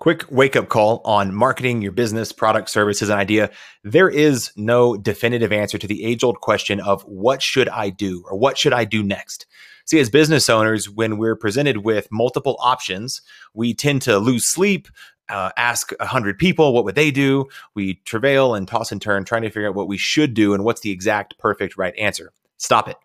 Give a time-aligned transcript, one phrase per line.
[0.00, 3.50] Quick wake up call on marketing your business, product, services, and idea.
[3.84, 8.24] There is no definitive answer to the age old question of what should I do
[8.30, 9.44] or what should I do next?
[9.84, 13.20] See, as business owners, when we're presented with multiple options,
[13.52, 14.88] we tend to lose sleep,
[15.28, 17.48] uh, ask a hundred people what would they do.
[17.74, 20.64] We travail and toss and turn, trying to figure out what we should do and
[20.64, 22.32] what's the exact perfect right answer.
[22.56, 22.96] Stop it.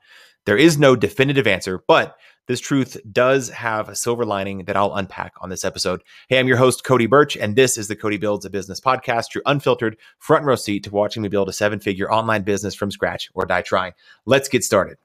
[0.46, 2.16] There is no definitive answer, but
[2.48, 6.04] this truth does have a silver lining that I'll unpack on this episode.
[6.30, 9.34] Hey, I'm your host, Cody Birch, and this is the Cody Builds a Business podcast,
[9.34, 12.91] your unfiltered front row seat to watching me build a seven figure online business from
[12.91, 13.94] scratch or die trying.
[14.26, 14.98] Let's get started.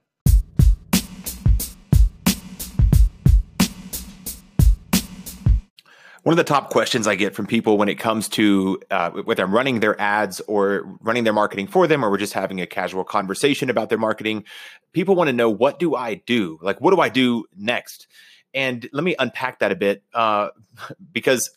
[6.23, 9.43] One of the top questions I get from people when it comes to uh, whether
[9.43, 12.67] I'm running their ads or running their marketing for them, or we're just having a
[12.67, 14.45] casual conversation about their marketing,
[14.93, 16.59] people want to know what do I do?
[16.61, 18.07] Like, what do I do next?
[18.53, 20.49] And let me unpack that a bit uh,
[21.13, 21.51] because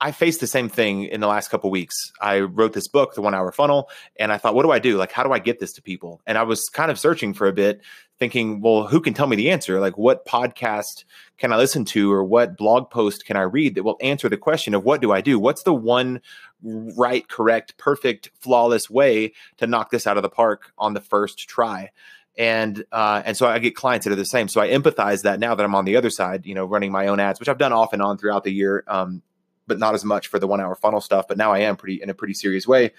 [0.00, 1.94] I faced the same thing in the last couple weeks.
[2.20, 4.96] I wrote this book, The One Hour Funnel, and I thought, what do I do?
[4.96, 6.20] Like, how do I get this to people?
[6.26, 7.80] And I was kind of searching for a bit,
[8.18, 9.80] thinking, well, who can tell me the answer?
[9.80, 11.04] Like, what podcast
[11.38, 14.36] can I listen to, or what blog post can I read that will answer the
[14.36, 15.38] question of what do I do?
[15.38, 16.20] What's the one
[16.62, 21.38] right, correct, perfect, flawless way to knock this out of the park on the first
[21.38, 21.90] try?
[22.36, 24.48] and uh, and so I get clients that are the same.
[24.48, 27.06] So I empathize that now that I'm on the other side, you know, running my
[27.06, 28.82] own ads, which I've done off and on throughout the year.
[28.88, 29.22] Um,
[29.66, 31.26] but not as much for the one hour funnel stuff.
[31.28, 32.92] But now I am pretty in a pretty serious way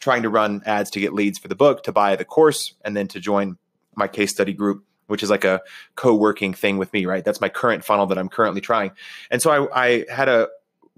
[0.00, 2.96] trying to run ads to get leads for the book, to buy the course, and
[2.96, 3.58] then to join
[3.96, 5.60] my case study group, which is like a
[5.96, 7.24] co-working thing with me, right?
[7.24, 8.92] That's my current funnel that I'm currently trying.
[9.30, 10.48] And so I, I had a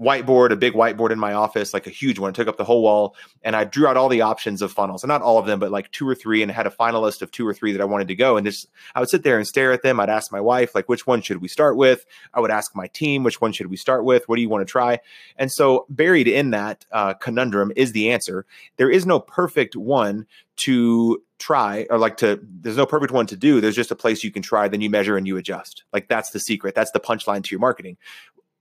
[0.01, 2.65] whiteboard, a big whiteboard in my office, like a huge one, it took up the
[2.65, 3.15] whole wall.
[3.43, 5.71] And I drew out all the options of funnels, and not all of them, but
[5.71, 8.09] like two or three, and had a finalist of two or three that I wanted
[8.09, 8.37] to go.
[8.37, 10.01] And just I would sit there and stare at them.
[10.01, 12.07] I'd ask my wife, like, which one should we start with?
[12.33, 14.29] I would ask my team, which one should we start with?
[14.29, 15.01] What do you want to try?
[15.37, 18.47] And so buried in that uh, conundrum is the answer.
[18.77, 20.27] There is no perfect one
[20.57, 24.23] to try or like to there's no perfect one to do there's just a place
[24.23, 27.01] you can try then you measure and you adjust like that's the secret that's the
[27.01, 27.97] punchline to your marketing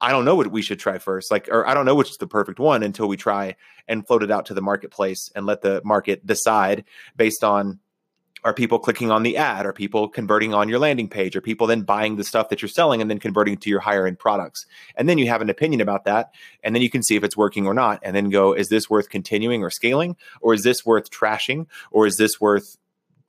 [0.01, 1.31] I don't know what we should try first.
[1.31, 3.55] Like, or I don't know which is the perfect one until we try
[3.87, 6.85] and float it out to the marketplace and let the market decide
[7.17, 7.79] based on
[8.43, 9.65] are people clicking on the ad?
[9.65, 11.35] Are people converting on your landing page?
[11.35, 14.07] Are people then buying the stuff that you're selling and then converting to your higher
[14.07, 14.65] end products?
[14.95, 16.33] And then you have an opinion about that.
[16.63, 17.99] And then you can see if it's working or not.
[18.01, 20.15] And then go, is this worth continuing or scaling?
[20.41, 21.67] Or is this worth trashing?
[21.91, 22.77] Or is this worth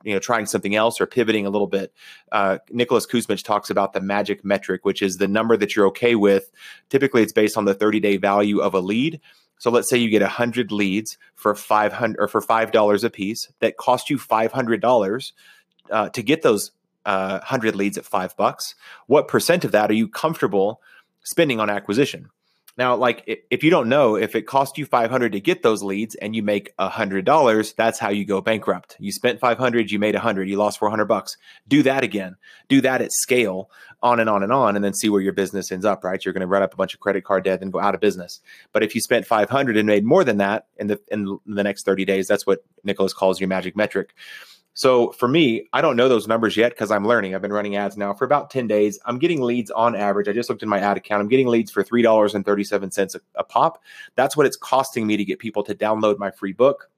[0.02, 1.92] you know trying something else or pivoting a little bit.
[2.32, 6.14] Uh, Nicholas Kusmich talks about the magic metric, which is the number that you're okay
[6.14, 6.50] with.
[6.88, 9.20] Typically, it's based on the 30 day value of a lead.
[9.58, 13.52] So let's say you get 100 leads for 500 or for five dollars a piece
[13.60, 15.32] that cost you 500 dollars
[15.90, 16.72] uh, to get those
[17.04, 18.74] uh, 100 leads at five bucks.
[19.06, 20.80] What percent of that are you comfortable
[21.24, 22.30] spending on acquisition?
[22.76, 26.14] Now, like if you don't know if it cost you 500 to get those leads
[26.14, 28.96] and you make $100, that's how you go bankrupt.
[28.98, 31.36] You spent 500, you made 100, you lost 400 bucks.
[31.68, 32.36] Do that again.
[32.68, 33.70] Do that at scale
[34.02, 36.24] on and on and on and then see where your business ends up, right?
[36.24, 38.00] You're going to run up a bunch of credit card debt and go out of
[38.00, 38.40] business.
[38.72, 41.84] But if you spent 500 and made more than that in the in the next
[41.84, 44.14] 30 days, that's what Nicholas calls your magic metric.
[44.80, 47.34] So for me, I don't know those numbers yet because I'm learning.
[47.34, 48.98] I've been running ads now for about 10 days.
[49.04, 50.26] I'm getting leads on average.
[50.26, 51.20] I just looked in my ad account.
[51.20, 53.82] I'm getting leads for $3.37 a, a pop.
[54.14, 56.89] That's what it's costing me to get people to download my free book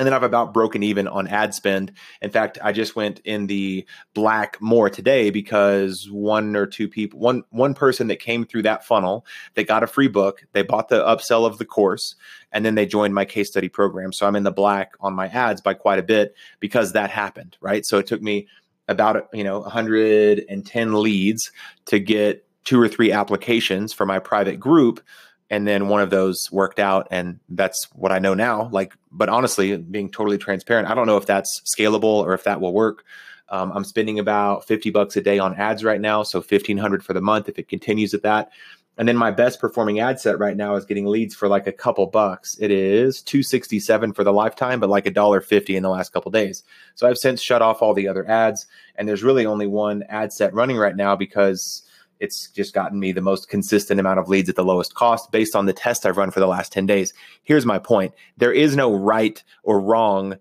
[0.00, 1.92] and then I've about broken even on ad spend.
[2.22, 7.20] In fact, I just went in the black more today because one or two people,
[7.20, 10.88] one one person that came through that funnel, they got a free book, they bought
[10.88, 12.14] the upsell of the course,
[12.50, 14.10] and then they joined my case study program.
[14.14, 17.58] So I'm in the black on my ads by quite a bit because that happened,
[17.60, 17.84] right?
[17.84, 18.48] So it took me
[18.88, 21.52] about you know 110 leads
[21.84, 25.02] to get two or three applications for my private group
[25.50, 28.70] and then one of those worked out and that's what i know now.
[28.72, 32.60] Like but honestly being totally transparent i don't know if that's scalable or if that
[32.60, 33.04] will work.
[33.48, 37.12] Um, i'm spending about 50 bucks a day on ads right now so 1500 for
[37.12, 38.50] the month if it continues at that.
[38.98, 41.72] And then my best performing ad set right now is getting leads for like a
[41.72, 42.58] couple bucks.
[42.60, 46.30] It is 267 for the lifetime but like a dollar 50 in the last couple
[46.30, 46.62] days.
[46.94, 50.32] So i've since shut off all the other ads and there's really only one ad
[50.32, 51.82] set running right now because
[52.20, 55.56] it's just gotten me the most consistent amount of leads at the lowest cost based
[55.56, 57.12] on the test I've run for the last 10 days.
[57.42, 60.36] Here's my point there is no right or wrong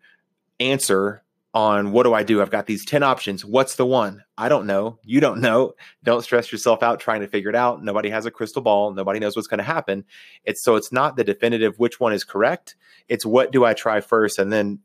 [0.60, 1.24] answer
[1.54, 2.42] on what do I do?
[2.42, 3.44] I've got these 10 options.
[3.44, 4.24] What's the one?
[4.38, 5.00] I don't know.
[5.04, 5.74] You don't know.
[6.04, 7.84] Don't stress yourself out trying to figure it out.
[7.84, 8.94] Nobody has a crystal ball.
[8.94, 10.06] Nobody knows what's going to happen.
[10.44, 12.76] It's so it's not the definitive which one is correct.
[13.08, 14.38] It's what do I try first?
[14.38, 14.80] And then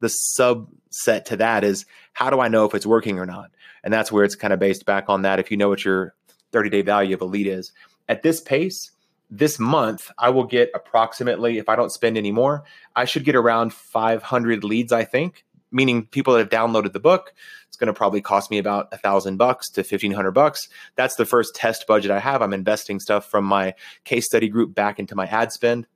[0.00, 3.50] the subset to that is how do I know if it's working or not?
[3.82, 5.38] And that's where it's kind of based back on that.
[5.38, 6.14] If you know what your
[6.52, 7.72] 30 day value of a lead is.
[8.08, 8.90] At this pace,
[9.30, 12.64] this month I will get approximately, if I don't spend any more,
[12.96, 17.32] I should get around 500 leads, I think, meaning people that have downloaded the book.
[17.68, 20.68] It's going to probably cost me about a thousand bucks to 1500 bucks.
[20.96, 22.42] That's the first test budget I have.
[22.42, 23.74] I'm investing stuff from my
[24.04, 25.86] case study group back into my ad spend,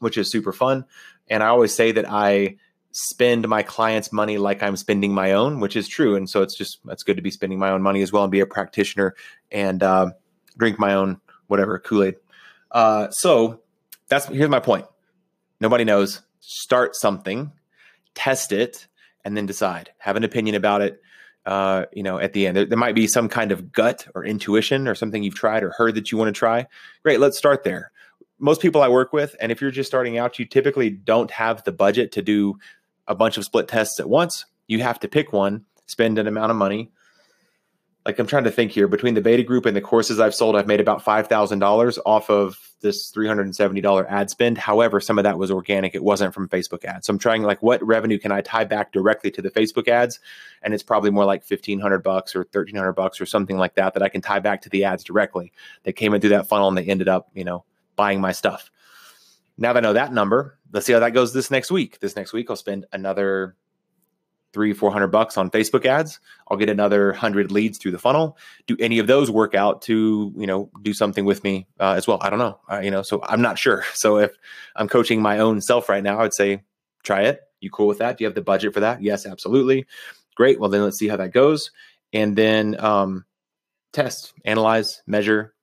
[0.00, 0.84] which is super fun.
[1.28, 2.56] And I always say that I
[2.96, 6.16] spend my clients' money like I'm spending my own, which is true.
[6.16, 8.32] And so it's just, that's good to be spending my own money as well and
[8.32, 9.14] be a practitioner
[9.52, 10.12] and uh,
[10.56, 12.14] drink my own whatever Kool Aid.
[12.70, 13.60] Uh, so
[14.08, 14.86] that's here's my point.
[15.60, 16.22] Nobody knows.
[16.40, 17.52] Start something,
[18.14, 18.86] test it,
[19.26, 19.90] and then decide.
[19.98, 21.00] Have an opinion about it.
[21.44, 24.24] Uh, you know, at the end, there, there, might be some kind of gut or
[24.24, 26.66] intuition or something you've tried or heard that you want to try.
[27.02, 27.92] Great, let's start there.
[28.38, 31.62] Most people I work with, and if you're just starting out, you typically don't have
[31.62, 32.58] the budget to do
[33.08, 34.46] a bunch of split tests at once.
[34.66, 36.90] You have to pick one, spend an amount of money,
[38.06, 40.54] like I'm trying to think here between the beta group and the courses I've sold,
[40.54, 44.58] I've made about $5,000 off of this $370 ad spend.
[44.58, 45.96] However, some of that was organic.
[45.96, 47.08] It wasn't from Facebook ads.
[47.08, 50.20] So I'm trying like what revenue can I tie back directly to the Facebook ads?
[50.62, 54.04] And it's probably more like 1500 bucks or 1300 bucks or something like that that
[54.04, 55.52] I can tie back to the ads directly.
[55.82, 57.64] that came in through that funnel and they ended up, you know,
[57.96, 58.70] buying my stuff.
[59.58, 62.00] Now that I know that number, let's see how that goes this next week.
[62.00, 63.56] This next week I'll spend another
[64.52, 66.18] three, 400 bucks on Facebook ads.
[66.48, 68.38] I'll get another hundred leads through the funnel.
[68.66, 72.06] Do any of those work out to, you know, do something with me uh, as
[72.06, 72.18] well?
[72.22, 72.58] I don't know.
[72.70, 73.84] Uh, you know, so I'm not sure.
[73.94, 74.36] So if
[74.74, 76.62] I'm coaching my own self right now, I'd say
[77.02, 77.40] try it.
[77.60, 78.16] You cool with that?
[78.16, 79.02] Do you have the budget for that?
[79.02, 79.86] Yes, absolutely.
[80.36, 80.60] Great.
[80.60, 81.70] Well, then let's see how that goes.
[82.12, 83.24] And then um,
[83.92, 85.54] test, analyze, measure.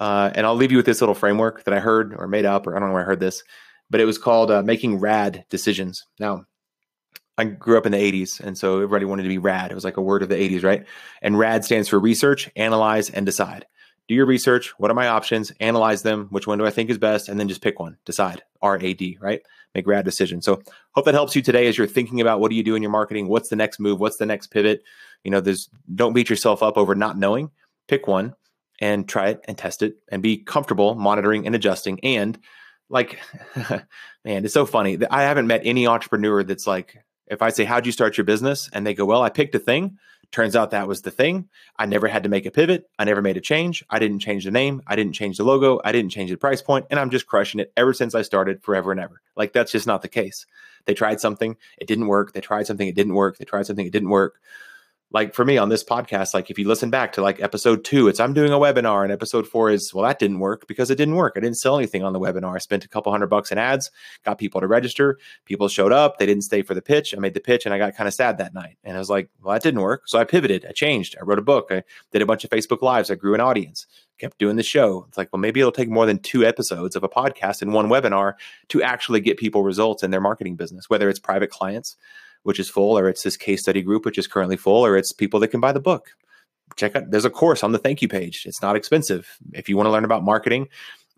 [0.00, 2.66] Uh, and I'll leave you with this little framework that I heard or made up,
[2.66, 3.42] or I don't know where I heard this,
[3.90, 6.04] but it was called uh, making rad decisions.
[6.18, 6.44] Now,
[7.36, 9.70] I grew up in the 80s, and so everybody wanted to be RAD.
[9.72, 10.86] It was like a word of the 80s, right?
[11.20, 13.66] And RAD stands for research, analyze, and decide.
[14.06, 14.68] Do your research.
[14.78, 15.50] What are my options?
[15.60, 16.26] Analyze them.
[16.30, 17.28] Which one do I think is best?
[17.28, 17.96] And then just pick one.
[18.04, 18.42] Decide.
[18.60, 19.40] R A D, right?
[19.74, 20.44] Make RAD decisions.
[20.44, 20.62] So
[20.92, 22.90] hope that helps you today as you're thinking about what do you do in your
[22.90, 23.28] marketing?
[23.28, 24.00] What's the next move?
[24.00, 24.82] What's the next pivot?
[25.24, 27.50] You know, there's don't beat yourself up over not knowing.
[27.88, 28.34] Pick one
[28.80, 32.00] and try it and test it and be comfortable monitoring and adjusting.
[32.02, 32.38] And
[32.88, 33.20] like,
[33.56, 34.98] man, it's so funny.
[35.10, 38.68] I haven't met any entrepreneur that's like, if I say, How'd you start your business?
[38.72, 39.98] And they go, Well, I picked a thing.
[40.32, 41.48] Turns out that was the thing.
[41.76, 42.90] I never had to make a pivot.
[42.98, 43.84] I never made a change.
[43.88, 44.82] I didn't change the name.
[44.86, 45.80] I didn't change the logo.
[45.84, 48.62] I didn't change the price point, And I'm just crushing it ever since I started
[48.62, 49.20] forever and ever.
[49.36, 50.44] Like that's just not the case.
[50.86, 52.32] They tried something, it didn't work.
[52.32, 53.38] They tried something, it didn't work.
[53.38, 54.40] They tried something, it didn't work
[55.14, 58.08] like for me on this podcast, like if you listen back to like episode two,
[58.08, 60.96] it's I'm doing a webinar, and episode four is well, that didn't work because it
[60.96, 61.34] didn't work.
[61.36, 62.56] I didn't sell anything on the webinar.
[62.56, 63.92] I spent a couple hundred bucks in ads,
[64.24, 65.18] got people to register.
[65.44, 67.14] People showed up, they didn't stay for the pitch.
[67.16, 68.76] I made the pitch, and I got kind of sad that night.
[68.82, 70.02] And I was like, well, that didn't work.
[70.06, 72.82] So I pivoted, I changed, I wrote a book, I did a bunch of Facebook
[72.82, 73.86] lives, I grew an audience,
[74.18, 75.04] kept doing the show.
[75.06, 77.88] It's like, well, maybe it'll take more than two episodes of a podcast and one
[77.88, 78.34] webinar
[78.70, 81.96] to actually get people results in their marketing business, whether it's private clients
[82.44, 85.12] which is full, or it's this case study group, which is currently full, or it's
[85.12, 86.10] people that can buy the book.
[86.76, 88.44] Check out, there's a course on the thank you page.
[88.46, 89.36] It's not expensive.
[89.52, 90.68] If you want to learn about marketing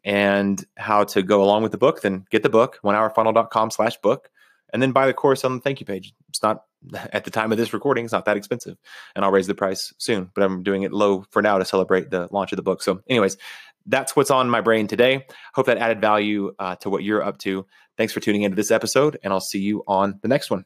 [0.04, 4.30] and how to go along with the book, then get the book, onehourfunnel.com slash book,
[4.72, 6.14] and then buy the course on the thank you page.
[6.28, 6.62] It's not
[7.12, 8.76] at the time of this recording, it's not that expensive.
[9.14, 12.10] And I'll raise the price soon, but I'm doing it low for now to celebrate
[12.10, 12.82] the launch of the book.
[12.82, 13.36] So, anyways,
[13.86, 15.26] that's what's on my brain today.
[15.54, 17.66] Hope that added value uh, to what you're up to.
[17.96, 20.64] Thanks for tuning into this episode, and I'll see you on the next one.